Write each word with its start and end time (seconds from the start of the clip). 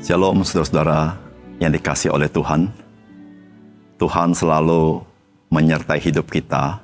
Shalom 0.00 0.40
saudara-saudara 0.40 1.12
yang 1.60 1.76
dikasih 1.76 2.08
oleh 2.08 2.24
Tuhan. 2.32 2.72
Tuhan 4.00 4.32
selalu 4.32 5.04
menyertai 5.52 6.00
hidup 6.00 6.32
kita, 6.32 6.80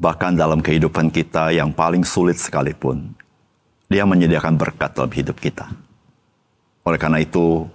bahkan 0.00 0.32
dalam 0.32 0.64
kehidupan 0.64 1.12
kita 1.12 1.52
yang 1.52 1.68
paling 1.68 2.00
sulit 2.00 2.40
sekalipun. 2.40 3.12
Dia 3.92 4.08
menyediakan 4.08 4.56
berkat 4.56 4.96
dalam 4.96 5.12
hidup 5.12 5.36
kita. 5.36 5.68
Oleh 6.88 6.96
karena 6.96 7.20
itu, 7.20 7.68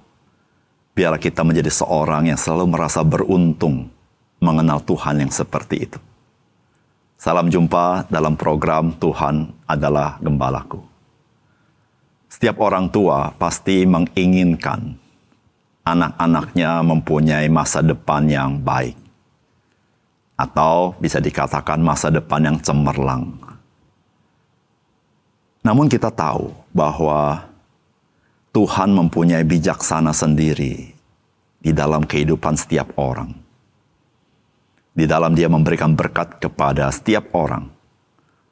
biarlah 0.98 1.22
kita 1.22 1.45
menjadi 1.45 1.70
seorang 1.70 2.34
yang 2.34 2.40
selalu 2.41 2.73
merasa 2.73 3.05
beruntung 3.05 3.86
mengenal 4.41 4.81
Tuhan 4.81 5.22
yang 5.22 5.30
seperti 5.30 5.86
itu. 5.86 6.02
Salam 7.22 7.54
jumpa 7.54 8.09
dalam 8.09 8.34
program 8.34 8.98
Tuhan 8.98 9.54
adalah 9.70 10.18
Gembalaku. 10.18 10.88
Setiap 12.39 12.63
orang 12.63 12.88
tua 12.88 13.35
pasti 13.35 13.84
menginginkan 13.84 14.95
anak-anaknya 15.84 16.79
mempunyai 16.88 17.52
masa 17.52 17.84
depan 17.84 18.31
yang 18.31 18.63
baik, 18.63 18.95
atau 20.39 20.95
bisa 21.03 21.20
dikatakan 21.20 21.84
masa 21.84 22.07
depan 22.07 22.48
yang 22.48 22.57
cemerlang. 22.63 23.27
Namun, 25.67 25.91
kita 25.91 26.07
tahu 26.15 26.55
bahwa 26.71 27.43
Tuhan 28.55 28.95
mempunyai 28.95 29.43
bijaksana 29.43 30.15
sendiri 30.15 30.95
di 31.59 31.71
dalam 31.76 32.07
kehidupan 32.07 32.55
setiap 32.55 32.95
orang. 32.95 33.35
Di 34.95 35.03
dalam 35.03 35.35
Dia 35.35 35.51
memberikan 35.51 35.91
berkat 35.91 36.40
kepada 36.40 36.87
setiap 36.87 37.35
orang, 37.35 37.67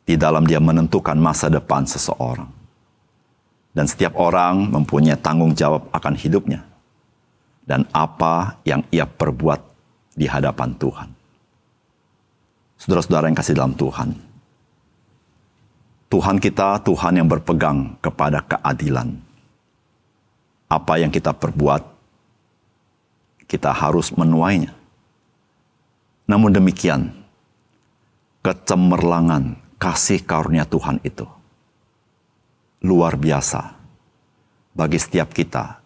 di 0.03 0.19
dalam 0.19 0.43
Dia 0.43 0.59
menentukan 0.59 1.15
masa 1.15 1.47
depan 1.47 1.87
seseorang 1.87 2.56
dan 3.77 3.85
setiap 3.85 4.17
orang 4.17 4.73
mempunyai 4.73 5.21
tanggung 5.21 5.53
jawab 5.53 5.85
akan 5.93 6.17
hidupnya 6.17 6.65
dan 7.69 7.85
apa 7.93 8.57
yang 8.65 8.81
ia 8.89 9.05
perbuat 9.05 9.61
di 10.17 10.25
hadapan 10.25 10.73
Tuhan. 10.81 11.13
Saudara-saudara 12.81 13.29
yang 13.29 13.37
kasih 13.37 13.53
dalam 13.53 13.77
Tuhan, 13.77 14.17
Tuhan 16.09 16.41
kita 16.41 16.81
Tuhan 16.81 17.21
yang 17.21 17.29
berpegang 17.29 18.01
kepada 18.01 18.41
keadilan. 18.41 19.13
Apa 20.67 20.97
yang 20.97 21.13
kita 21.13 21.31
perbuat, 21.37 21.85
kita 23.45 23.69
harus 23.69 24.09
menuainya. 24.09 24.73
Namun 26.25 26.49
demikian, 26.49 27.13
kecemerlangan 28.41 29.53
kasih 29.77 30.25
karunia 30.25 30.65
Tuhan 30.67 30.97
itu 31.05 31.36
luar 32.81 33.17
biasa 33.17 33.73
bagi 34.77 35.01
setiap 35.01 35.33
kita, 35.33 35.81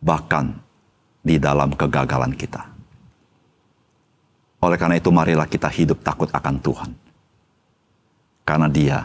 bahkan 0.00 0.52
di 1.24 1.40
dalam 1.40 1.72
kegagalan 1.72 2.34
kita. 2.36 2.68
Oleh 4.62 4.78
karena 4.78 5.00
itu, 5.00 5.10
marilah 5.10 5.48
kita 5.48 5.66
hidup 5.66 6.04
takut 6.04 6.28
akan 6.30 6.56
Tuhan, 6.62 6.90
karena 8.46 8.68
Dia 8.70 8.98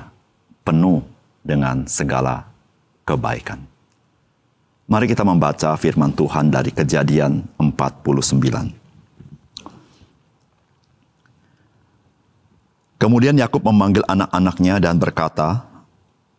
penuh 0.62 1.02
dengan 1.42 1.88
segala 1.88 2.44
kebaikan. 3.08 3.64
Mari 4.88 5.08
kita 5.12 5.28
membaca 5.28 5.76
firman 5.76 6.16
Tuhan 6.16 6.48
dari 6.48 6.72
Kejadian 6.72 7.44
49. 7.60 8.88
Kemudian 12.98 13.38
Yakub 13.38 13.62
memanggil 13.68 14.02
anak-anaknya 14.08 14.80
dan 14.82 14.96
berkata, 14.98 15.67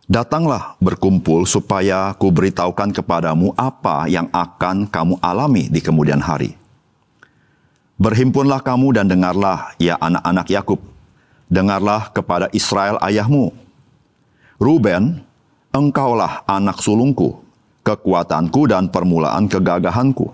Datanglah 0.09 0.73
berkumpul 0.81 1.45
supaya 1.45 2.17
ku 2.17 2.33
beritahukan 2.33 2.97
kepadamu 2.97 3.53
apa 3.53 4.09
yang 4.09 4.25
akan 4.33 4.89
kamu 4.89 5.21
alami 5.21 5.69
di 5.69 5.85
kemudian 5.85 6.17
hari. 6.17 6.57
Berhimpunlah 8.01 8.65
kamu 8.65 8.97
dan 8.97 9.05
dengarlah, 9.05 9.77
ya 9.77 10.01
anak-anak 10.01 10.49
Yakub. 10.49 10.81
Dengarlah 11.53 12.09
kepada 12.09 12.49
Israel 12.57 12.97
ayahmu. 13.05 13.53
Ruben, 14.57 15.21
engkaulah 15.77 16.41
anak 16.49 16.81
sulungku, 16.81 17.45
kekuatanku 17.85 18.65
dan 18.65 18.89
permulaan 18.89 19.45
kegagahanku. 19.45 20.33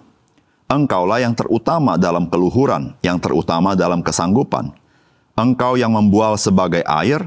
Engkaulah 0.70 1.18
yang 1.18 1.34
terutama 1.34 1.98
dalam 1.98 2.30
keluhuran, 2.30 2.94
yang 3.02 3.18
terutama 3.18 3.74
dalam 3.74 4.06
kesanggupan. 4.06 4.70
Engkau 5.34 5.74
yang 5.74 5.90
membual 5.90 6.38
sebagai 6.38 6.86
air, 6.86 7.26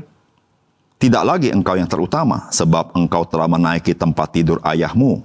tidak 0.98 1.24
lagi 1.30 1.54
engkau 1.54 1.78
yang 1.78 1.86
terutama, 1.86 2.50
sebab 2.50 2.98
engkau 2.98 3.22
telah 3.30 3.46
menaiki 3.46 3.94
tempat 3.94 4.34
tidur 4.34 4.58
ayahmu. 4.66 5.22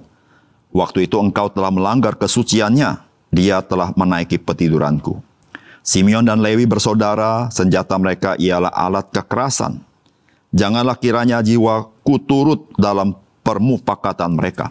Waktu 0.69 1.09
itu 1.09 1.17
engkau 1.17 1.49
telah 1.49 1.73
melanggar 1.73 2.13
kesuciannya, 2.13 3.01
dia 3.33 3.57
telah 3.65 3.89
menaiki 3.97 4.37
petiduranku. 4.37 5.17
Simeon 5.81 6.23
dan 6.23 6.45
Lewi 6.45 6.69
bersaudara, 6.69 7.49
senjata 7.49 7.97
mereka 7.97 8.37
ialah 8.37 8.69
alat 8.69 9.09
kekerasan. 9.09 9.81
Janganlah 10.53 10.95
kiranya 11.01 11.41
jiwaku 11.41 12.21
turut 12.21 12.69
dalam 12.77 13.17
permufakatan 13.41 14.37
mereka. 14.37 14.69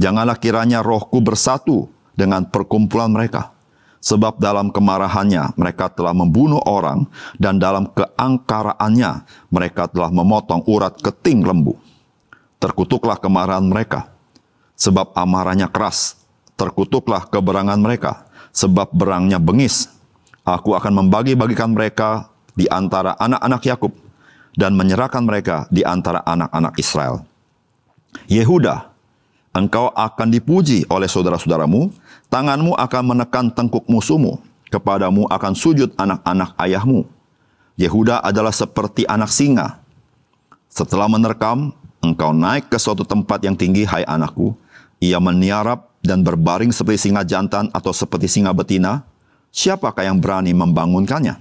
Janganlah 0.00 0.40
kiranya 0.40 0.80
rohku 0.80 1.20
bersatu 1.20 1.92
dengan 2.16 2.48
perkumpulan 2.48 3.12
mereka 3.12 3.52
Sebab 4.00 4.40
dalam 4.40 4.72
kemarahannya 4.72 5.60
mereka 5.60 5.92
telah 5.92 6.16
membunuh 6.16 6.64
orang 6.64 7.04
dan 7.36 7.60
dalam 7.60 7.84
keangkaraannya 7.92 9.28
mereka 9.52 9.92
telah 9.92 10.08
memotong 10.08 10.64
urat 10.64 10.96
keting 11.04 11.44
lembu. 11.44 11.76
Terkutuklah 12.56 13.20
kemarahan 13.20 13.64
mereka, 13.64 14.08
sebab 14.76 15.12
amarahnya 15.12 15.68
keras. 15.68 16.16
Terkutuklah 16.56 17.28
keberangan 17.28 17.80
mereka, 17.80 18.24
sebab 18.52 18.88
berangnya 18.92 19.36
bengis. 19.36 19.88
Aku 20.44 20.72
akan 20.72 21.04
membagi-bagikan 21.04 21.72
mereka 21.72 22.32
di 22.56 22.68
antara 22.68 23.16
anak-anak 23.20 23.62
Yakub 23.68 23.92
dan 24.56 24.76
menyerahkan 24.76 25.24
mereka 25.24 25.68
di 25.68 25.84
antara 25.84 26.24
anak-anak 26.24 26.76
Israel. 26.80 27.24
Yehuda, 28.26 28.90
engkau 29.54 29.92
akan 29.92 30.28
dipuji 30.28 30.84
oleh 30.90 31.06
saudara-saudaramu, 31.06 31.92
Tanganmu 32.30 32.78
akan 32.78 33.02
menekan 33.10 33.50
tengkuk 33.50 33.90
musuhmu, 33.90 34.38
kepadamu 34.70 35.26
akan 35.26 35.50
sujud 35.50 35.90
anak-anak 35.98 36.54
ayahmu. 36.62 37.02
Yehuda 37.74 38.22
adalah 38.22 38.54
seperti 38.54 39.02
anak 39.10 39.34
singa. 39.34 39.82
Setelah 40.70 41.10
menerkam, 41.10 41.74
engkau 41.98 42.30
naik 42.30 42.70
ke 42.70 42.78
suatu 42.78 43.02
tempat 43.02 43.42
yang 43.42 43.58
tinggi, 43.58 43.82
hai 43.82 44.06
anakku. 44.06 44.54
Ia 45.02 45.18
meniarap 45.18 45.90
dan 46.06 46.22
berbaring 46.22 46.70
seperti 46.70 47.10
singa 47.10 47.26
jantan 47.26 47.66
atau 47.74 47.90
seperti 47.90 48.30
singa 48.30 48.54
betina. 48.54 49.02
Siapakah 49.50 50.06
yang 50.06 50.22
berani 50.22 50.54
membangunkannya? 50.54 51.34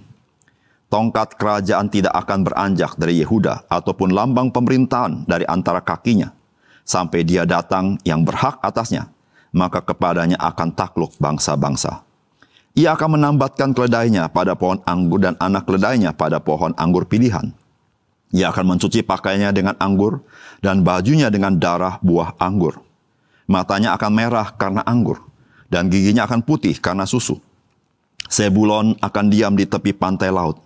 Tongkat 0.90 1.38
kerajaan 1.38 1.94
tidak 1.94 2.18
akan 2.18 2.50
beranjak 2.50 2.98
dari 2.98 3.22
Yehuda 3.22 3.70
ataupun 3.70 4.10
lambang 4.10 4.50
pemerintahan 4.50 5.30
dari 5.30 5.46
antara 5.46 5.86
kakinya 5.86 6.34
sampai 6.82 7.22
dia 7.22 7.46
datang 7.46 8.02
yang 8.02 8.26
berhak 8.26 8.58
atasnya 8.66 9.06
maka 9.56 9.82
kepadanya 9.82 10.38
akan 10.38 10.74
takluk 10.74 11.16
bangsa-bangsa. 11.18 12.06
Ia 12.78 12.94
akan 12.96 13.20
menambatkan 13.20 13.74
keledainya 13.74 14.30
pada 14.30 14.54
pohon 14.54 14.80
anggur 14.86 15.20
dan 15.20 15.36
anak 15.42 15.66
keledainya 15.66 16.14
pada 16.14 16.38
pohon 16.40 16.72
anggur 16.78 17.10
pilihan. 17.10 17.52
Ia 18.30 18.54
akan 18.54 18.78
mencuci 18.78 19.02
pakaiannya 19.02 19.50
dengan 19.52 19.76
anggur 19.82 20.22
dan 20.62 20.86
bajunya 20.86 21.34
dengan 21.34 21.58
darah 21.58 21.98
buah 22.00 22.38
anggur. 22.38 22.78
Matanya 23.50 23.98
akan 23.98 24.12
merah 24.14 24.54
karena 24.54 24.86
anggur 24.86 25.18
dan 25.74 25.90
giginya 25.90 26.30
akan 26.30 26.46
putih 26.46 26.78
karena 26.78 27.10
susu. 27.10 27.42
Sebulon 28.30 28.94
akan 29.02 29.26
diam 29.34 29.58
di 29.58 29.66
tepi 29.66 29.90
pantai 29.98 30.30
laut. 30.30 30.62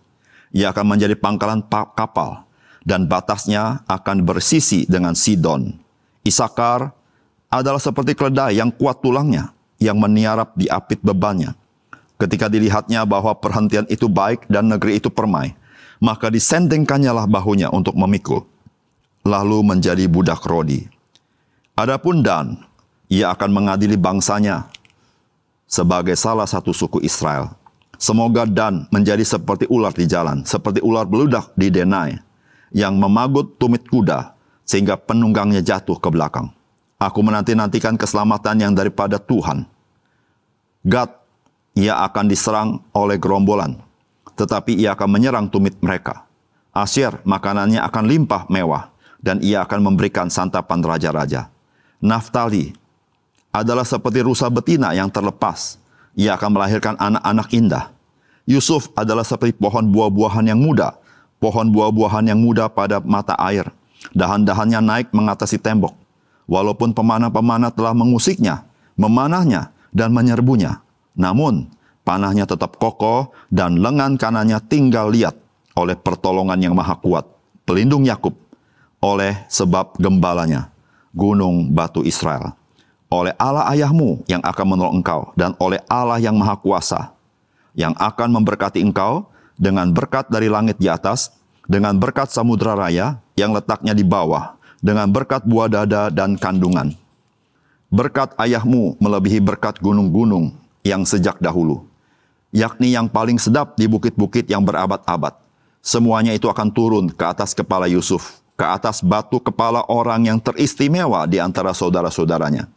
Ia 0.52 0.76
akan 0.76 0.96
menjadi 0.96 1.16
pangkalan 1.16 1.64
kapal 1.96 2.44
dan 2.84 3.08
batasnya 3.08 3.88
akan 3.88 4.28
bersisi 4.28 4.84
dengan 4.84 5.16
Sidon. 5.16 5.72
Isakar 6.28 6.92
adalah 7.54 7.78
seperti 7.78 8.18
keledai 8.18 8.58
yang 8.58 8.74
kuat 8.74 8.98
tulangnya, 9.06 9.54
yang 9.78 10.02
meniarap 10.02 10.58
di 10.58 10.66
apit 10.66 10.98
bebannya. 11.06 11.54
Ketika 12.18 12.50
dilihatnya 12.50 13.06
bahwa 13.06 13.38
perhentian 13.38 13.86
itu 13.94 14.10
baik 14.10 14.50
dan 14.50 14.74
negeri 14.74 14.98
itu 14.98 15.14
permai, 15.14 15.54
maka 16.02 16.34
disendengkannya 16.34 17.14
lah 17.14 17.30
bahunya 17.30 17.70
untuk 17.70 17.94
memikul, 17.94 18.42
lalu 19.22 19.62
menjadi 19.62 20.10
budak 20.10 20.42
Rodi. 20.50 20.90
Adapun 21.78 22.26
Dan, 22.26 22.58
ia 23.10 23.30
akan 23.34 23.50
mengadili 23.54 23.98
bangsanya 23.98 24.70
sebagai 25.70 26.18
salah 26.18 26.50
satu 26.50 26.74
suku 26.74 27.02
Israel. 27.06 27.54
Semoga 28.02 28.50
Dan 28.50 28.90
menjadi 28.90 29.22
seperti 29.22 29.70
ular 29.70 29.94
di 29.94 30.10
jalan, 30.10 30.42
seperti 30.44 30.82
ular 30.82 31.06
beludak 31.06 31.54
di 31.54 31.70
denai, 31.70 32.18
yang 32.74 32.98
memagut 32.98 33.58
tumit 33.62 33.86
kuda, 33.86 34.34
sehingga 34.66 34.98
penunggangnya 34.98 35.62
jatuh 35.62 35.98
ke 36.02 36.10
belakang. 36.10 36.50
Aku 37.04 37.20
menanti-nantikan 37.20 38.00
keselamatan 38.00 38.64
yang 38.64 38.72
daripada 38.72 39.20
Tuhan. 39.20 39.68
Gad, 40.88 41.12
ia 41.76 42.00
akan 42.00 42.32
diserang 42.32 42.80
oleh 42.96 43.20
gerombolan, 43.20 43.76
tetapi 44.40 44.80
ia 44.80 44.96
akan 44.96 45.10
menyerang 45.12 45.52
tumit 45.52 45.76
mereka. 45.84 46.24
Asyir, 46.72 47.20
makanannya 47.28 47.84
akan 47.84 48.04
limpah 48.08 48.48
mewah, 48.48 48.88
dan 49.20 49.44
ia 49.44 49.68
akan 49.68 49.92
memberikan 49.92 50.32
santapan 50.32 50.80
raja-raja. 50.80 51.52
Naftali 52.00 52.72
adalah 53.52 53.84
seperti 53.84 54.24
rusa 54.24 54.48
betina 54.48 54.96
yang 54.96 55.12
terlepas. 55.12 55.76
Ia 56.16 56.40
akan 56.40 56.56
melahirkan 56.56 56.96
anak-anak 56.96 57.48
indah. 57.52 57.92
Yusuf 58.48 58.88
adalah 58.96 59.28
seperti 59.28 59.60
pohon 59.60 59.92
buah-buahan 59.92 60.56
yang 60.56 60.60
muda, 60.60 60.96
pohon 61.44 61.68
buah-buahan 61.68 62.32
yang 62.32 62.40
muda 62.40 62.72
pada 62.72 63.04
mata 63.04 63.36
air. 63.44 63.68
Dahan-dahannya 64.16 64.80
naik 64.80 65.08
mengatasi 65.12 65.60
tembok. 65.60 66.03
Walaupun 66.50 66.92
pemanah-pemanah 66.92 67.72
telah 67.72 67.96
mengusiknya, 67.96 68.68
memanahnya, 69.00 69.72
dan 69.94 70.12
menyerbunya. 70.12 70.82
Namun, 71.14 71.70
panahnya 72.04 72.44
tetap 72.50 72.82
kokoh 72.82 73.32
dan 73.54 73.80
lengan 73.80 74.18
kanannya 74.18 74.60
tinggal 74.66 75.14
lihat 75.14 75.38
oleh 75.78 75.94
pertolongan 75.98 76.60
yang 76.60 76.74
maha 76.74 76.98
kuat, 76.98 77.26
pelindung 77.64 78.04
Yakub, 78.04 78.34
oleh 79.00 79.46
sebab 79.48 79.98
gembalanya, 80.02 80.70
gunung 81.14 81.70
batu 81.70 82.02
Israel, 82.04 82.58
oleh 83.10 83.34
Allah 83.38 83.70
ayahmu 83.74 84.26
yang 84.26 84.42
akan 84.42 84.66
menolong 84.66 84.96
engkau, 85.02 85.22
dan 85.38 85.54
oleh 85.62 85.82
Allah 85.86 86.18
yang 86.22 86.38
maha 86.38 86.58
kuasa, 86.58 87.14
yang 87.78 87.94
akan 87.98 88.42
memberkati 88.42 88.82
engkau 88.82 89.30
dengan 89.58 89.90
berkat 89.94 90.30
dari 90.30 90.50
langit 90.50 90.78
di 90.82 90.90
atas, 90.90 91.34
dengan 91.70 91.96
berkat 91.98 92.30
samudra 92.30 92.76
raya 92.76 93.22
yang 93.38 93.54
letaknya 93.54 93.96
di 93.96 94.06
bawah, 94.06 94.58
dengan 94.84 95.08
berkat 95.08 95.48
buah 95.48 95.72
dada 95.72 96.12
dan 96.12 96.36
kandungan. 96.36 96.92
Berkat 97.88 98.36
ayahmu 98.36 99.00
melebihi 99.00 99.40
berkat 99.40 99.80
gunung-gunung 99.80 100.52
yang 100.84 101.08
sejak 101.08 101.40
dahulu, 101.40 101.88
yakni 102.52 102.92
yang 102.92 103.08
paling 103.08 103.40
sedap 103.40 103.80
di 103.80 103.88
bukit-bukit 103.88 104.44
yang 104.52 104.68
berabad-abad. 104.68 105.40
Semuanya 105.80 106.36
itu 106.36 106.52
akan 106.52 106.68
turun 106.76 107.06
ke 107.08 107.24
atas 107.24 107.56
kepala 107.56 107.88
Yusuf, 107.88 108.44
ke 108.60 108.66
atas 108.68 109.00
batu 109.00 109.40
kepala 109.40 109.88
orang 109.88 110.28
yang 110.28 110.40
teristimewa 110.44 111.24
di 111.24 111.40
antara 111.40 111.72
saudara-saudaranya. 111.72 112.68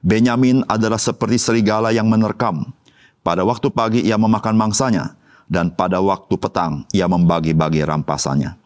Benyamin 0.00 0.64
adalah 0.70 1.00
seperti 1.00 1.36
serigala 1.36 1.90
yang 1.90 2.06
menerkam, 2.06 2.72
pada 3.20 3.42
waktu 3.42 3.68
pagi 3.74 4.00
ia 4.06 4.14
memakan 4.14 4.54
mangsanya, 4.54 5.18
dan 5.50 5.74
pada 5.74 5.98
waktu 5.98 6.34
petang 6.38 6.86
ia 6.94 7.10
membagi-bagi 7.10 7.82
rampasannya. 7.82 8.65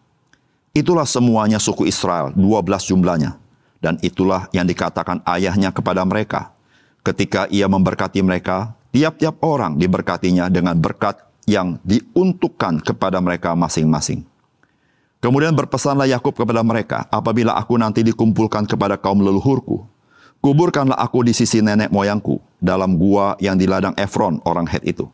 Itulah 0.70 1.06
semuanya 1.06 1.58
suku 1.58 1.86
Israel, 1.90 2.30
12 2.34 2.86
jumlahnya. 2.86 3.38
Dan 3.80 3.96
itulah 4.04 4.46
yang 4.52 4.68
dikatakan 4.68 5.24
ayahnya 5.24 5.72
kepada 5.72 6.04
mereka. 6.04 6.52
Ketika 7.00 7.48
ia 7.48 7.64
memberkati 7.64 8.20
mereka, 8.20 8.76
tiap-tiap 8.92 9.40
orang 9.40 9.80
diberkatinya 9.80 10.52
dengan 10.52 10.76
berkat 10.76 11.16
yang 11.48 11.80
diuntukkan 11.82 12.84
kepada 12.84 13.18
mereka 13.18 13.56
masing-masing. 13.56 14.22
Kemudian 15.20 15.56
berpesanlah 15.56 16.08
Yakub 16.08 16.36
kepada 16.36 16.60
mereka, 16.60 17.08
apabila 17.08 17.56
aku 17.56 17.76
nanti 17.76 18.04
dikumpulkan 18.04 18.68
kepada 18.68 19.00
kaum 19.00 19.20
leluhurku, 19.20 19.84
Kuburkanlah 20.40 20.96
aku 20.96 21.20
di 21.20 21.36
sisi 21.36 21.60
nenek 21.60 21.92
moyangku, 21.92 22.40
dalam 22.56 22.96
gua 22.96 23.36
yang 23.44 23.60
di 23.60 23.68
ladang 23.68 23.92
Efron, 24.00 24.40
orang 24.48 24.64
Het 24.64 24.96
itu. 24.96 25.04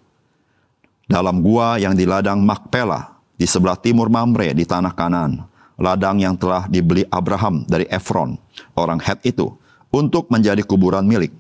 Dalam 1.11 1.43
gua 1.43 1.83
yang 1.83 1.99
di 1.99 2.07
ladang 2.07 2.47
Makpela, 2.47 3.16
di 3.37 3.45
sebelah 3.45 3.77
timur 3.77 4.09
Mamre, 4.09 4.57
di 4.57 4.65
tanah 4.65 4.97
kanan. 4.97 5.45
Ladang 5.77 6.17
yang 6.17 6.41
telah 6.41 6.65
dibeli 6.73 7.05
Abraham 7.13 7.69
dari 7.69 7.85
Efron, 7.93 8.41
orang 8.73 8.97
Het 9.05 9.21
itu, 9.29 9.53
untuk 9.93 10.33
menjadi 10.33 10.65
kuburan 10.65 11.05
milik. 11.05 11.37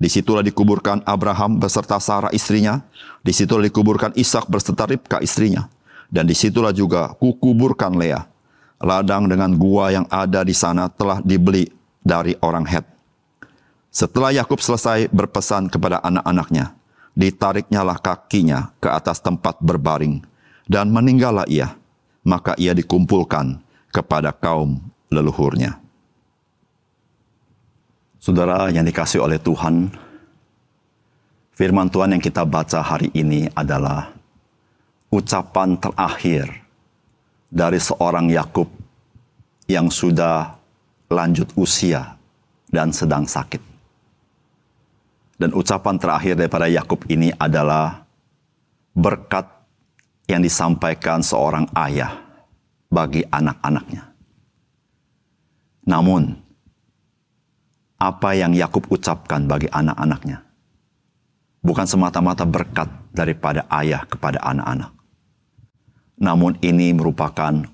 Di 0.00 0.08
situlah 0.08 0.40
dikuburkan 0.40 1.04
Abraham 1.04 1.60
beserta 1.60 2.00
Sarah 2.00 2.32
istrinya, 2.32 2.80
di 3.20 3.36
situlah 3.36 3.68
dikuburkan 3.68 4.16
Ishak 4.16 4.48
beserta 4.48 4.88
Ribka 4.88 5.20
istrinya, 5.20 5.68
dan 6.08 6.24
di 6.24 6.32
situlah 6.32 6.72
juga 6.72 7.12
kukuburkan 7.20 8.00
Lea. 8.00 8.24
Ladang 8.80 9.28
dengan 9.28 9.52
gua 9.52 9.92
yang 9.92 10.08
ada 10.08 10.40
di 10.40 10.56
sana 10.56 10.88
telah 10.88 11.20
dibeli 11.20 11.68
dari 12.00 12.32
orang 12.40 12.64
Het. 12.64 12.88
Setelah 13.92 14.32
Yakub 14.32 14.56
selesai 14.64 15.12
berpesan 15.12 15.68
kepada 15.68 16.00
anak-anaknya, 16.00 16.72
ditariknyalah 17.12 18.00
kakinya 18.00 18.72
ke 18.80 18.88
atas 18.88 19.20
tempat 19.20 19.60
berbaring, 19.60 20.24
dan 20.70 20.94
meninggallah 20.94 21.50
ia. 21.50 21.74
Maka 22.22 22.54
ia 22.54 22.70
dikumpulkan 22.70 23.58
kepada 23.90 24.30
kaum 24.30 24.78
leluhurnya. 25.10 25.74
Saudara 28.22 28.70
yang 28.70 28.86
dikasih 28.86 29.24
oleh 29.24 29.40
Tuhan, 29.40 29.90
firman 31.56 31.90
Tuhan 31.90 32.14
yang 32.14 32.22
kita 32.22 32.46
baca 32.46 32.84
hari 32.84 33.10
ini 33.16 33.50
adalah 33.56 34.14
ucapan 35.10 35.74
terakhir 35.80 36.46
dari 37.50 37.80
seorang 37.82 38.30
Yakub 38.30 38.68
yang 39.66 39.90
sudah 39.90 40.54
lanjut 41.10 41.50
usia 41.58 42.14
dan 42.70 42.94
sedang 42.94 43.26
sakit. 43.26 43.64
Dan 45.40 45.56
ucapan 45.56 45.96
terakhir 45.96 46.36
daripada 46.36 46.68
Yakub 46.68 47.00
ini 47.08 47.32
adalah 47.40 48.04
berkat 48.92 49.59
yang 50.30 50.46
disampaikan 50.46 51.18
seorang 51.18 51.66
ayah 51.74 52.22
bagi 52.86 53.26
anak-anaknya. 53.26 54.06
Namun, 55.90 56.38
apa 57.98 58.30
yang 58.38 58.54
Yakub 58.54 58.86
ucapkan 58.94 59.50
bagi 59.50 59.66
anak-anaknya 59.66 60.46
bukan 61.60 61.84
semata-mata 61.84 62.48
berkat 62.48 62.88
daripada 63.12 63.68
ayah 63.68 64.04
kepada 64.08 64.40
anak-anak. 64.40 64.92
Namun 66.20 66.56
ini 66.60 66.92
merupakan 66.92 67.64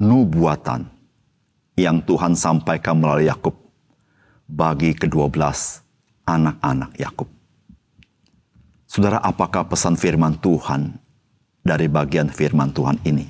nubuatan 0.00 0.88
yang 1.76 2.00
Tuhan 2.04 2.36
sampaikan 2.36 3.00
melalui 3.00 3.28
Yakub 3.28 3.56
bagi 4.44 4.92
kedua 4.92 5.28
belas 5.28 5.80
anak-anak 6.28 6.96
Yakub. 7.00 7.28
Saudara, 8.84 9.18
apakah 9.24 9.66
pesan 9.66 9.98
firman 9.98 10.38
Tuhan 10.38 11.03
dari 11.64 11.88
bagian 11.88 12.28
firman 12.28 12.76
Tuhan 12.76 13.00
ini? 13.08 13.24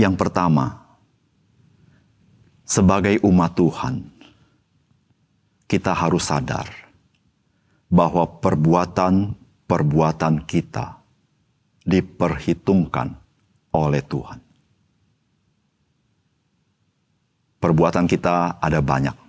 Yang 0.00 0.14
pertama, 0.16 0.72
sebagai 2.64 3.20
umat 3.28 3.52
Tuhan, 3.52 4.08
kita 5.68 5.92
harus 5.92 6.24
sadar 6.24 6.64
bahwa 7.92 8.24
perbuatan-perbuatan 8.40 10.48
kita 10.48 10.96
diperhitungkan 11.84 13.12
oleh 13.76 14.00
Tuhan. 14.00 14.40
Perbuatan 17.58 18.06
kita 18.06 18.62
ada 18.62 18.78
banyak 18.80 19.28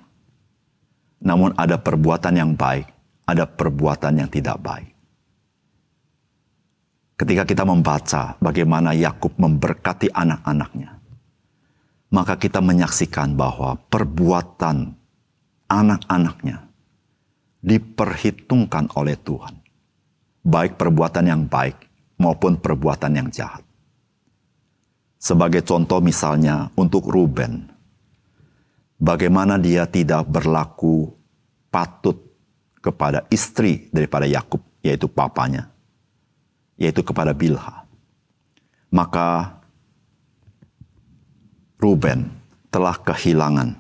namun 1.20 1.52
ada 1.60 1.76
perbuatan 1.76 2.34
yang 2.36 2.52
baik, 2.56 2.88
ada 3.28 3.44
perbuatan 3.44 4.24
yang 4.24 4.30
tidak 4.32 4.56
baik. 4.64 4.96
Ketika 7.20 7.44
kita 7.44 7.68
membaca 7.68 8.40
bagaimana 8.40 8.96
Yakub 8.96 9.36
memberkati 9.36 10.08
anak-anaknya, 10.08 10.96
maka 12.16 12.40
kita 12.40 12.64
menyaksikan 12.64 13.36
bahwa 13.36 13.76
perbuatan 13.92 14.96
anak-anaknya 15.68 16.64
diperhitungkan 17.60 18.88
oleh 18.96 19.20
Tuhan. 19.20 19.60
Baik 20.48 20.80
perbuatan 20.80 21.26
yang 21.28 21.44
baik 21.44 21.76
maupun 22.24 22.56
perbuatan 22.56 23.12
yang 23.12 23.28
jahat. 23.28 23.68
Sebagai 25.20 25.68
contoh 25.68 26.00
misalnya 26.00 26.72
untuk 26.80 27.04
Ruben, 27.12 27.68
bagaimana 28.96 29.60
dia 29.60 29.84
tidak 29.84 30.24
berlaku 30.32 31.12
patut 31.68 32.16
kepada 32.80 33.28
istri 33.28 33.92
daripada 33.92 34.24
Yakub, 34.24 34.64
yaitu 34.80 35.12
papanya, 35.12 35.68
yaitu 36.80 37.04
kepada 37.04 37.36
Bilha. 37.36 37.84
Maka 38.90 39.60
Ruben 41.78 42.32
telah 42.72 42.96
kehilangan 42.96 43.76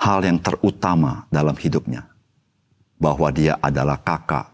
hal 0.00 0.20
yang 0.24 0.40
terutama 0.40 1.28
dalam 1.28 1.54
hidupnya, 1.54 2.08
bahwa 2.96 3.28
dia 3.30 3.60
adalah 3.60 4.00
kakak 4.00 4.48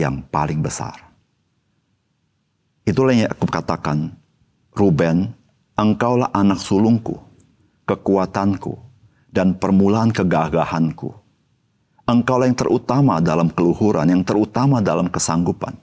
yang 0.00 0.24
paling 0.32 0.64
besar. 0.64 0.96
Itulah 2.88 3.12
yang 3.12 3.28
Yakub 3.28 3.52
katakan, 3.52 4.16
Ruben, 4.72 5.30
engkaulah 5.76 6.32
anak 6.32 6.58
sulungku 6.58 7.30
kekuatanku, 7.90 8.78
dan 9.34 9.58
permulaan 9.58 10.14
kegagahanku. 10.14 11.10
Engkau 12.10 12.42
yang 12.42 12.58
terutama 12.58 13.22
dalam 13.22 13.46
keluhuran, 13.54 14.10
yang 14.10 14.26
terutama 14.26 14.82
dalam 14.82 15.06
kesanggupan. 15.06 15.78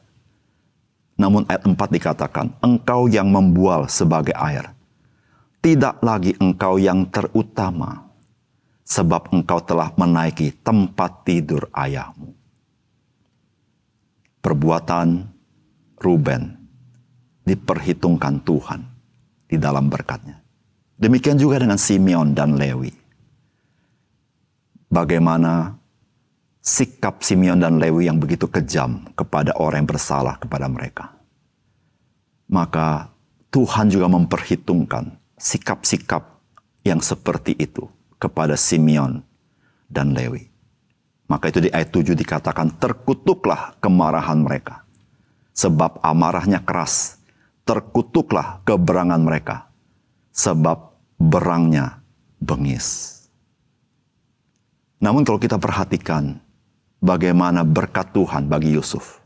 Namun 1.16 1.48
ayat 1.48 1.64
4 1.64 1.80
dikatakan, 1.88 2.52
engkau 2.60 3.08
yang 3.08 3.32
membual 3.32 3.88
sebagai 3.88 4.36
air. 4.36 4.76
Tidak 5.64 6.04
lagi 6.04 6.36
engkau 6.36 6.76
yang 6.76 7.08
terutama, 7.08 8.12
sebab 8.84 9.32
engkau 9.32 9.64
telah 9.64 9.96
menaiki 9.96 10.52
tempat 10.62 11.24
tidur 11.24 11.72
ayahmu. 11.72 12.36
Perbuatan 14.44 15.32
Ruben 15.98 16.44
diperhitungkan 17.48 18.44
Tuhan 18.44 18.84
di 19.48 19.56
dalam 19.56 19.88
berkatnya. 19.88 20.44
Demikian 21.00 21.40
juga 21.40 21.64
dengan 21.64 21.80
Simeon 21.80 22.36
dan 22.36 22.60
Lewi. 22.60 22.92
bagaimana 24.88 25.76
sikap 26.68 27.24
Simeon 27.24 27.64
dan 27.64 27.80
Lewi 27.80 28.12
yang 28.12 28.20
begitu 28.20 28.52
kejam 28.52 29.08
kepada 29.16 29.56
orang 29.56 29.88
yang 29.88 29.90
bersalah 29.96 30.36
kepada 30.36 30.68
mereka. 30.68 31.16
Maka 32.52 33.08
Tuhan 33.48 33.88
juga 33.88 34.12
memperhitungkan 34.12 35.16
sikap-sikap 35.40 36.28
yang 36.84 37.00
seperti 37.00 37.56
itu 37.56 37.88
kepada 38.20 38.60
Simeon 38.60 39.24
dan 39.88 40.12
Lewi. 40.12 40.52
Maka 41.32 41.48
itu 41.48 41.64
di 41.64 41.72
ayat 41.72 41.88
7 41.96 42.12
dikatakan 42.12 42.76
terkutuklah 42.76 43.80
kemarahan 43.80 44.44
mereka. 44.44 44.84
Sebab 45.56 46.04
amarahnya 46.04 46.64
keras. 46.64 47.20
Terkutuklah 47.64 48.64
keberangan 48.68 49.20
mereka. 49.24 49.72
Sebab 50.36 50.96
berangnya 51.20 52.00
bengis. 52.40 53.20
Namun 55.04 55.28
kalau 55.28 55.36
kita 55.36 55.60
perhatikan 55.60 56.40
bagaimana 57.02 57.62
berkat 57.64 58.14
Tuhan 58.14 58.50
bagi 58.50 58.74
Yusuf. 58.74 59.22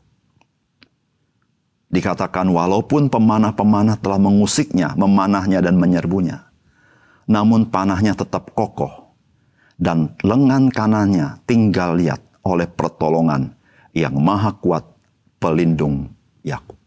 Dikatakan 1.92 2.48
walaupun 2.48 3.12
pemanah-pemanah 3.12 4.00
telah 4.00 4.16
mengusiknya, 4.16 4.96
memanahnya 4.96 5.60
dan 5.60 5.76
menyerbunya. 5.76 6.48
Namun 7.28 7.68
panahnya 7.68 8.16
tetap 8.16 8.56
kokoh. 8.56 9.12
Dan 9.76 10.16
lengan 10.24 10.72
kanannya 10.72 11.42
tinggal 11.44 11.98
lihat 11.98 12.22
oleh 12.46 12.70
pertolongan 12.70 13.58
yang 13.92 14.16
maha 14.16 14.56
kuat 14.56 14.88
pelindung 15.42 16.14
Yakub. 16.46 16.78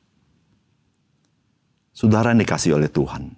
Saudara 1.91 2.33
yang 2.33 2.41
dikasih 2.43 2.79
oleh 2.79 2.89
Tuhan. 2.89 3.35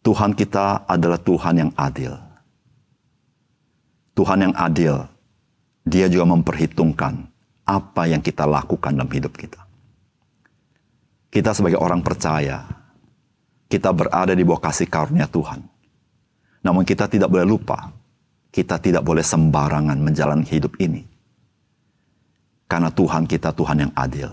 Tuhan 0.00 0.32
kita 0.32 0.88
adalah 0.88 1.20
Tuhan 1.20 1.54
yang 1.56 1.72
adil. 1.76 2.14
Tuhan 4.16 4.38
yang 4.48 4.54
adil, 4.56 5.08
dia 5.84 6.06
juga 6.06 6.28
memperhitungkan 6.28 7.30
apa 7.64 8.02
yang 8.10 8.20
kita 8.20 8.44
lakukan 8.44 8.92
dalam 8.92 9.10
hidup 9.10 9.32
kita. 9.36 9.62
Kita 11.30 11.54
sebagai 11.54 11.78
orang 11.78 12.02
percaya, 12.02 12.66
kita 13.70 13.94
berada 13.94 14.34
di 14.34 14.42
bawah 14.42 14.58
kasih 14.58 14.90
karunia 14.90 15.30
Tuhan. 15.30 15.62
Namun 16.66 16.82
kita 16.82 17.06
tidak 17.06 17.30
boleh 17.30 17.46
lupa, 17.46 17.94
kita 18.50 18.82
tidak 18.82 19.06
boleh 19.06 19.22
sembarangan 19.22 19.94
menjalani 20.02 20.42
hidup 20.42 20.74
ini. 20.82 21.06
Karena 22.66 22.90
Tuhan 22.90 23.30
kita 23.30 23.54
Tuhan 23.54 23.86
yang 23.86 23.92
adil. 23.94 24.30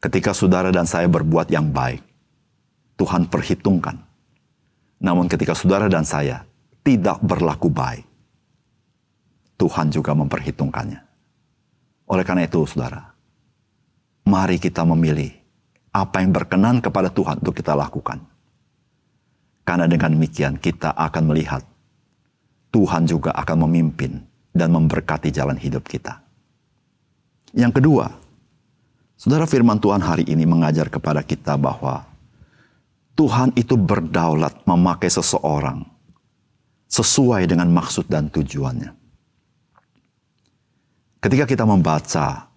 Ketika 0.00 0.36
saudara 0.36 0.68
dan 0.72 0.84
saya 0.84 1.08
berbuat 1.08 1.48
yang 1.48 1.72
baik, 1.72 2.00
Tuhan 2.96 3.28
perhitungkan. 3.28 3.96
Namun 5.00 5.28
ketika 5.28 5.52
saudara 5.52 5.88
dan 5.88 6.04
saya 6.04 6.44
tidak 6.84 7.20
berlaku 7.24 7.68
baik, 7.68 8.04
Tuhan 9.54 9.90
juga 9.94 10.12
memperhitungkannya. 10.14 11.00
Oleh 12.10 12.24
karena 12.26 12.44
itu, 12.44 12.66
saudara, 12.68 13.14
mari 14.26 14.58
kita 14.58 14.82
memilih 14.82 15.30
apa 15.94 16.20
yang 16.20 16.34
berkenan 16.34 16.82
kepada 16.82 17.08
Tuhan 17.08 17.38
untuk 17.40 17.54
kita 17.54 17.72
lakukan. 17.78 18.18
Karena 19.64 19.88
dengan 19.88 20.12
demikian 20.12 20.60
kita 20.60 20.92
akan 20.92 21.32
melihat 21.32 21.62
Tuhan 22.74 23.06
juga 23.06 23.32
akan 23.32 23.70
memimpin 23.70 24.18
dan 24.50 24.74
memberkati 24.74 25.30
jalan 25.30 25.56
hidup 25.56 25.86
kita. 25.86 26.20
Yang 27.54 27.80
kedua, 27.80 28.10
saudara 29.14 29.46
firman 29.46 29.78
Tuhan 29.78 30.02
hari 30.02 30.26
ini 30.26 30.42
mengajar 30.44 30.90
kepada 30.90 31.22
kita 31.22 31.54
bahwa 31.54 32.02
Tuhan 33.14 33.54
itu 33.54 33.78
berdaulat 33.78 34.66
memakai 34.66 35.06
seseorang 35.06 35.86
sesuai 36.90 37.46
dengan 37.46 37.70
maksud 37.70 38.10
dan 38.10 38.26
tujuannya. 38.26 39.03
Ketika 41.24 41.48
kita 41.48 41.64
membaca 41.64 42.52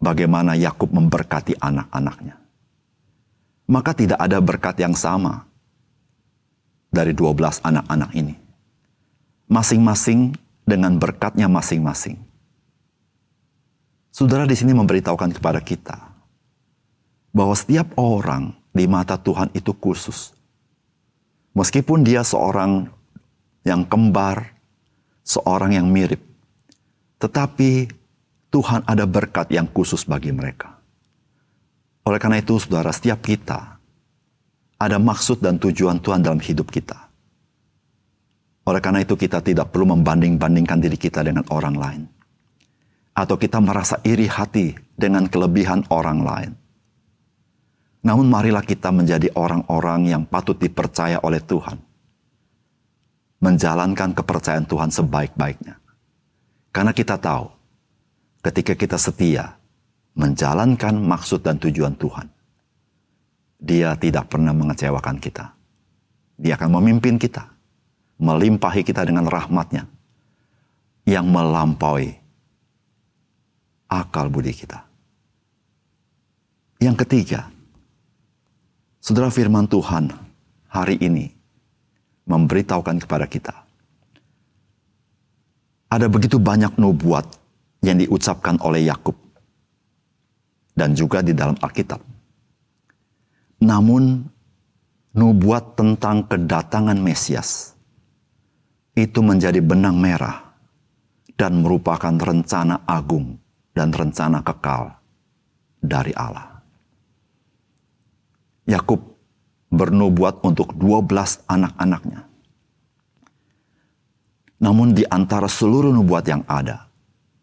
bagaimana 0.00 0.54
Yakub 0.54 0.88
memberkati 0.90 1.58
anak-anaknya. 1.58 2.40
Maka 3.68 3.92
tidak 3.92 4.16
ada 4.16 4.40
berkat 4.40 4.80
yang 4.80 4.96
sama 4.96 5.44
dari 6.88 7.12
12 7.12 7.60
anak-anak 7.60 8.10
ini. 8.16 8.32
Masing-masing 9.52 10.32
dengan 10.64 10.96
berkatnya 10.96 11.52
masing-masing. 11.52 12.16
Saudara 14.08 14.48
di 14.48 14.56
sini 14.56 14.72
memberitahukan 14.72 15.36
kepada 15.36 15.60
kita 15.60 16.00
bahwa 17.36 17.52
setiap 17.52 17.92
orang 18.00 18.56
di 18.72 18.88
mata 18.88 19.20
Tuhan 19.20 19.52
itu 19.52 19.76
khusus. 19.76 20.32
Meskipun 21.52 22.08
dia 22.08 22.24
seorang 22.24 22.88
yang 23.68 23.84
kembar, 23.84 24.56
seorang 25.28 25.76
yang 25.76 25.92
mirip, 25.92 26.24
tetapi 27.20 27.97
Tuhan 28.48 28.80
ada 28.88 29.04
berkat 29.04 29.52
yang 29.52 29.68
khusus 29.68 30.08
bagi 30.08 30.32
mereka. 30.32 30.80
Oleh 32.08 32.16
karena 32.16 32.40
itu, 32.40 32.56
saudara, 32.56 32.88
setiap 32.88 33.20
kita 33.20 33.76
ada 34.80 34.96
maksud 34.96 35.44
dan 35.44 35.60
tujuan 35.60 36.00
Tuhan 36.00 36.24
dalam 36.24 36.40
hidup 36.40 36.72
kita. 36.72 36.96
Oleh 38.64 38.80
karena 38.80 39.04
itu, 39.04 39.12
kita 39.12 39.44
tidak 39.44 39.68
perlu 39.68 39.92
membanding-bandingkan 39.92 40.80
diri 40.80 40.96
kita 40.96 41.20
dengan 41.20 41.44
orang 41.52 41.76
lain, 41.76 42.02
atau 43.12 43.36
kita 43.36 43.60
merasa 43.60 44.00
iri 44.08 44.24
hati 44.24 44.72
dengan 44.96 45.28
kelebihan 45.28 45.84
orang 45.92 46.20
lain. 46.24 46.52
Namun, 48.00 48.32
marilah 48.32 48.64
kita 48.64 48.88
menjadi 48.88 49.28
orang-orang 49.36 50.08
yang 50.08 50.24
patut 50.24 50.56
dipercaya 50.56 51.20
oleh 51.20 51.44
Tuhan, 51.44 51.76
menjalankan 53.44 54.16
kepercayaan 54.16 54.64
Tuhan 54.64 54.88
sebaik-baiknya, 54.88 55.76
karena 56.72 56.96
kita 56.96 57.20
tahu 57.20 57.57
ketika 58.42 58.74
kita 58.78 58.98
setia 58.98 59.58
menjalankan 60.18 60.98
maksud 60.98 61.42
dan 61.42 61.58
tujuan 61.62 61.94
Tuhan, 61.94 62.26
Dia 63.58 63.98
tidak 63.98 64.30
pernah 64.30 64.54
mengecewakan 64.54 65.18
kita. 65.18 65.50
Dia 66.38 66.54
akan 66.54 66.78
memimpin 66.78 67.18
kita, 67.18 67.50
melimpahi 68.22 68.86
kita 68.86 69.02
dengan 69.02 69.26
rahmatnya 69.26 69.90
yang 71.02 71.26
melampaui 71.26 72.14
akal 73.90 74.30
budi 74.30 74.54
kita. 74.54 74.84
Yang 76.78 77.02
ketiga, 77.02 77.50
saudara 79.02 79.34
firman 79.34 79.66
Tuhan 79.66 80.14
hari 80.70 80.94
ini 81.02 81.26
memberitahukan 82.28 83.02
kepada 83.02 83.26
kita. 83.26 83.54
Ada 85.88 86.06
begitu 86.06 86.36
banyak 86.36 86.76
nubuat 86.76 87.24
yang 87.82 87.98
diucapkan 87.98 88.58
oleh 88.62 88.86
Yakub 88.90 89.14
dan 90.74 90.94
juga 90.94 91.22
di 91.22 91.34
dalam 91.34 91.58
Alkitab. 91.58 91.98
Namun 93.62 94.22
nubuat 95.14 95.74
tentang 95.74 96.26
kedatangan 96.30 96.98
Mesias 96.98 97.74
itu 98.94 99.18
menjadi 99.22 99.58
benang 99.58 99.98
merah 99.98 100.54
dan 101.38 101.62
merupakan 101.62 102.14
rencana 102.14 102.82
agung 102.86 103.38
dan 103.74 103.94
rencana 103.94 104.42
kekal 104.42 104.90
dari 105.78 106.10
Allah. 106.14 106.58
Yakub 108.66 109.00
bernubuat 109.70 110.42
untuk 110.42 110.74
12 110.74 111.46
anak-anaknya. 111.46 112.26
Namun 114.58 114.90
di 114.90 115.06
antara 115.06 115.46
seluruh 115.46 115.94
nubuat 115.94 116.26
yang 116.26 116.42
ada, 116.50 116.87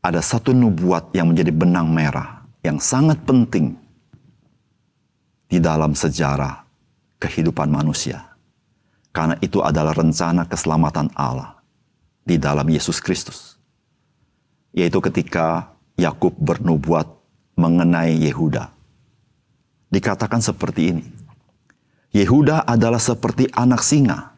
ada 0.06 0.22
satu 0.22 0.54
nubuat 0.54 1.10
yang 1.18 1.34
menjadi 1.34 1.50
benang 1.50 1.90
merah 1.90 2.46
yang 2.62 2.78
sangat 2.78 3.18
penting 3.26 3.74
di 5.50 5.58
dalam 5.58 5.98
sejarah 5.98 6.62
kehidupan 7.18 7.66
manusia. 7.66 8.38
Karena 9.10 9.34
itu 9.42 9.66
adalah 9.66 9.98
rencana 9.98 10.46
keselamatan 10.46 11.10
Allah 11.18 11.58
di 12.22 12.38
dalam 12.38 12.70
Yesus 12.70 13.02
Kristus. 13.02 13.58
Yaitu 14.78 15.02
ketika 15.02 15.74
Yakub 15.98 16.38
bernubuat 16.38 17.10
mengenai 17.58 18.14
Yehuda. 18.30 18.70
Dikatakan 19.90 20.44
seperti 20.44 20.82
ini. 20.92 21.06
Yehuda 22.14 22.68
adalah 22.68 23.00
seperti 23.00 23.50
anak 23.56 23.82
singa. 23.82 24.36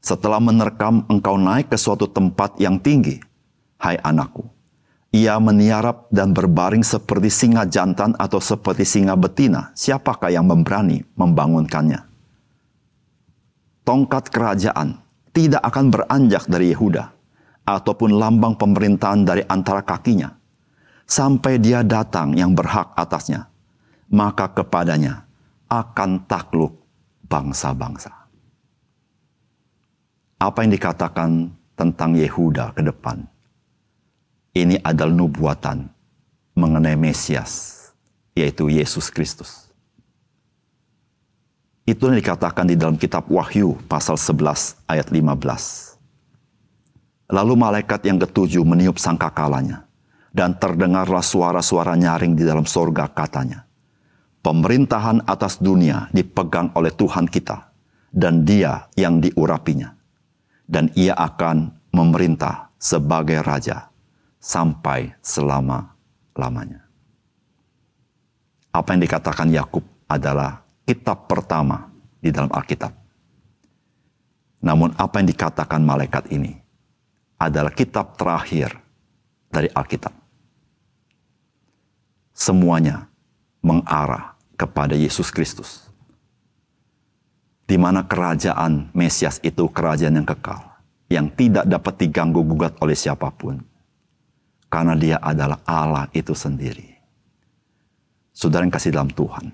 Setelah 0.00 0.40
menerkam 0.40 1.04
engkau 1.06 1.36
naik 1.36 1.68
ke 1.68 1.76
suatu 1.76 2.08
tempat 2.08 2.56
yang 2.56 2.80
tinggi, 2.80 3.20
hai 3.76 4.00
anakku 4.00 4.55
ia 5.16 5.40
meniarap 5.40 6.12
dan 6.12 6.36
berbaring 6.36 6.84
seperti 6.84 7.32
singa 7.32 7.64
jantan 7.64 8.12
atau 8.20 8.36
seperti 8.36 8.84
singa 8.84 9.16
betina. 9.16 9.72
Siapakah 9.72 10.28
yang 10.28 10.44
memberani 10.44 11.00
membangunkannya? 11.16 12.04
Tongkat 13.88 14.28
kerajaan 14.28 15.00
tidak 15.32 15.62
akan 15.64 15.88
beranjak 15.88 16.44
dari 16.44 16.76
Yehuda 16.76 17.08
ataupun 17.64 18.20
lambang 18.20 18.60
pemerintahan 18.60 19.24
dari 19.24 19.42
antara 19.48 19.80
kakinya 19.80 20.36
sampai 21.08 21.56
dia 21.56 21.80
datang 21.80 22.36
yang 22.36 22.52
berhak 22.52 22.92
atasnya. 22.92 23.48
Maka 24.06 24.52
kepadanya 24.54 25.26
akan 25.66 26.30
takluk 26.30 26.78
bangsa-bangsa. 27.26 28.14
Apa 30.38 30.62
yang 30.62 30.70
dikatakan 30.78 31.50
tentang 31.74 32.14
Yehuda 32.14 32.70
ke 32.70 32.86
depan. 32.86 33.35
Ini 34.56 34.80
adalah 34.80 35.12
nubuatan 35.12 35.84
mengenai 36.56 36.96
Mesias, 36.96 37.76
yaitu 38.32 38.72
Yesus 38.72 39.12
Kristus. 39.12 39.68
Itu 41.84 42.08
yang 42.08 42.16
dikatakan 42.16 42.64
di 42.64 42.72
dalam 42.72 42.96
kitab 42.96 43.28
Wahyu 43.28 43.76
pasal 43.84 44.16
11 44.16 44.80
ayat 44.88 45.12
15. 45.12 46.00
Lalu 47.36 47.52
malaikat 47.52 48.00
yang 48.08 48.16
ketujuh 48.16 48.64
meniup 48.64 48.96
sangkakalanya 48.96 49.84
dan 50.32 50.56
terdengarlah 50.56 51.20
suara-suara 51.20 51.92
nyaring 51.92 52.32
di 52.32 52.48
dalam 52.48 52.64
sorga 52.64 53.12
katanya. 53.12 53.68
Pemerintahan 54.40 55.20
atas 55.28 55.60
dunia 55.60 56.08
dipegang 56.16 56.72
oleh 56.72 56.96
Tuhan 56.96 57.28
kita 57.28 57.76
dan 58.08 58.40
dia 58.40 58.88
yang 58.96 59.20
diurapinya. 59.20 59.92
Dan 60.64 60.88
ia 60.96 61.12
akan 61.12 61.76
memerintah 61.92 62.72
sebagai 62.80 63.44
raja 63.44 63.92
sampai 64.46 65.10
selama-lamanya. 65.26 66.86
Apa 68.70 68.94
yang 68.94 69.02
dikatakan 69.02 69.50
Yakub 69.50 69.82
adalah 70.06 70.62
kitab 70.86 71.26
pertama 71.26 71.90
di 72.22 72.30
dalam 72.30 72.54
Alkitab. 72.54 72.94
Namun 74.62 74.94
apa 74.94 75.18
yang 75.18 75.28
dikatakan 75.34 75.82
malaikat 75.82 76.30
ini 76.30 76.54
adalah 77.42 77.74
kitab 77.74 78.14
terakhir 78.14 78.70
dari 79.50 79.66
Alkitab. 79.74 80.14
Semuanya 82.30 83.10
mengarah 83.66 84.38
kepada 84.54 84.94
Yesus 84.94 85.34
Kristus. 85.34 85.90
Di 87.66 87.74
mana 87.74 88.06
kerajaan 88.06 88.94
Mesias 88.94 89.42
itu 89.42 89.66
kerajaan 89.66 90.22
yang 90.22 90.28
kekal, 90.28 90.62
yang 91.10 91.26
tidak 91.34 91.66
dapat 91.66 91.98
diganggu 91.98 92.46
gugat 92.46 92.78
oleh 92.78 92.94
siapa 92.94 93.26
pun. 93.34 93.58
Karena 94.76 94.92
dia 94.92 95.16
adalah 95.16 95.64
Allah 95.64 96.04
itu 96.12 96.36
sendiri. 96.36 97.00
Saudara 98.36 98.68
yang 98.68 98.76
kasih 98.76 98.92
dalam 98.92 99.08
Tuhan, 99.08 99.48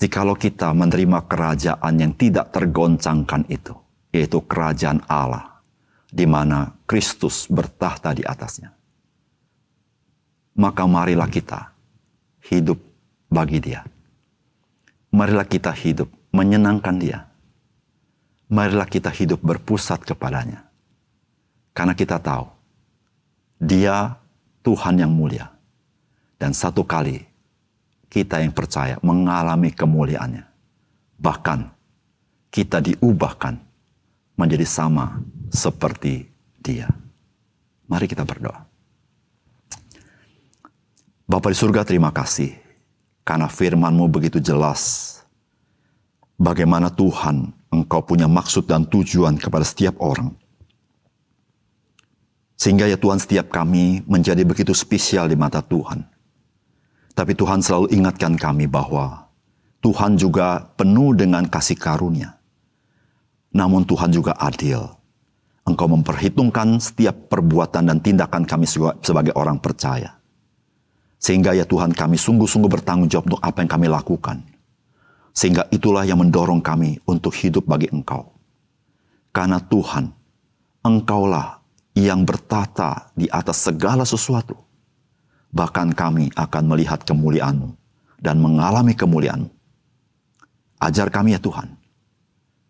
Jikalau 0.00 0.32
kita 0.32 0.72
menerima 0.72 1.28
kerajaan 1.28 2.00
yang 2.00 2.16
tidak 2.16 2.48
tergoncangkan 2.48 3.44
itu, 3.52 3.76
yaitu 4.16 4.40
kerajaan 4.40 5.04
Allah, 5.12 5.60
di 6.08 6.24
mana 6.24 6.72
Kristus 6.88 7.44
bertahta 7.52 8.16
di 8.16 8.24
atasnya. 8.24 8.72
Maka 10.56 10.88
marilah 10.88 11.28
kita 11.28 11.76
hidup 12.48 12.80
bagi 13.28 13.60
dia. 13.60 13.84
Marilah 15.12 15.44
kita 15.44 15.68
hidup 15.76 16.08
menyenangkan 16.32 16.96
dia. 16.96 17.28
Marilah 18.48 18.88
kita 18.88 19.12
hidup 19.12 19.44
berpusat 19.44 20.00
kepadanya. 20.00 20.64
Karena 21.76 21.92
kita 21.92 22.16
tahu, 22.16 22.53
dia 23.60 24.16
Tuhan 24.64 25.00
yang 25.00 25.12
mulia. 25.12 25.50
Dan 26.40 26.52
satu 26.52 26.84
kali 26.84 27.22
kita 28.10 28.42
yang 28.42 28.52
percaya 28.52 28.98
mengalami 29.00 29.74
kemuliaannya. 29.74 30.44
Bahkan 31.18 31.58
kita 32.54 32.78
diubahkan 32.78 33.58
menjadi 34.38 34.66
sama 34.66 35.18
seperti 35.50 36.26
dia. 36.62 36.90
Mari 37.86 38.06
kita 38.10 38.26
berdoa. 38.26 38.66
Bapak 41.24 41.50
di 41.50 41.56
surga 41.56 41.88
terima 41.88 42.12
kasih 42.12 42.52
karena 43.24 43.48
firmanmu 43.48 44.12
begitu 44.12 44.36
jelas 44.36 45.14
bagaimana 46.36 46.92
Tuhan 46.92 47.48
engkau 47.72 48.04
punya 48.04 48.28
maksud 48.28 48.68
dan 48.68 48.84
tujuan 48.84 49.40
kepada 49.40 49.64
setiap 49.64 49.96
orang. 49.98 50.36
Sehingga 52.64 52.88
ya 52.88 52.96
Tuhan 52.96 53.20
setiap 53.20 53.52
kami 53.52 54.00
menjadi 54.08 54.40
begitu 54.40 54.72
spesial 54.72 55.28
di 55.28 55.36
mata 55.36 55.60
Tuhan. 55.60 56.00
Tapi 57.12 57.36
Tuhan 57.36 57.60
selalu 57.60 57.92
ingatkan 57.92 58.40
kami 58.40 58.64
bahwa 58.64 59.28
Tuhan 59.84 60.16
juga 60.16 60.72
penuh 60.72 61.12
dengan 61.12 61.44
kasih 61.44 61.76
karunia. 61.76 62.40
Namun 63.52 63.84
Tuhan 63.84 64.08
juga 64.16 64.32
adil. 64.40 64.80
Engkau 65.68 65.92
memperhitungkan 65.92 66.80
setiap 66.80 67.28
perbuatan 67.28 67.84
dan 67.84 68.00
tindakan 68.00 68.48
kami 68.48 68.64
sebagai 69.04 69.36
orang 69.36 69.60
percaya. 69.60 70.16
Sehingga 71.20 71.52
ya 71.52 71.68
Tuhan 71.68 71.92
kami 71.92 72.16
sungguh-sungguh 72.16 72.80
bertanggung 72.80 73.12
jawab 73.12 73.28
untuk 73.28 73.44
apa 73.44 73.60
yang 73.60 73.68
kami 73.76 73.92
lakukan. 73.92 74.40
Sehingga 75.36 75.68
itulah 75.68 76.08
yang 76.08 76.16
mendorong 76.16 76.64
kami 76.64 76.96
untuk 77.04 77.36
hidup 77.36 77.68
bagi 77.68 77.92
Engkau. 77.92 78.32
Karena 79.36 79.60
Tuhan, 79.60 80.16
Engkaulah 80.80 81.63
yang 81.94 82.26
bertata 82.26 83.14
di 83.14 83.30
atas 83.30 83.70
segala 83.70 84.02
sesuatu 84.02 84.58
bahkan 85.54 85.94
kami 85.94 86.34
akan 86.34 86.64
melihat 86.66 87.06
kemuliaan-Mu 87.06 87.70
dan 88.18 88.42
mengalami 88.42 88.98
kemuliaan-Mu. 88.98 89.48
Ajar 90.82 91.08
kami 91.08 91.38
ya 91.38 91.40
Tuhan, 91.40 91.70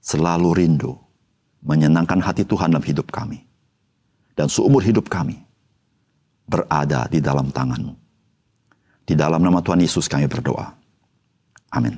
selalu 0.05 0.49
rindu 0.53 0.93
menyenangkan 1.65 2.21
hati 2.21 2.45
Tuhan 2.45 2.77
dalam 2.77 2.85
hidup 2.85 3.09
kami. 3.09 3.41
Dan 4.37 4.53
seumur 4.53 4.85
hidup 4.85 5.09
kami 5.09 5.41
berada 6.45 7.09
di 7.09 7.25
dalam 7.25 7.49
tangan-Mu. 7.49 7.95
Di 9.09 9.17
dalam 9.17 9.41
nama 9.41 9.65
Tuhan 9.65 9.81
Yesus 9.81 10.05
kami 10.05 10.29
berdoa. 10.29 10.69
Amin. 11.73 11.97